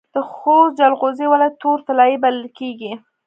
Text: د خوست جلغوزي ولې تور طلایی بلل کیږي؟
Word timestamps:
د 0.13 0.15
خوست 0.31 0.75
جلغوزي 0.79 1.25
ولې 1.29 1.49
تور 1.61 1.77
طلایی 1.87 2.17
بلل 2.23 2.47
کیږي؟ 2.57 2.93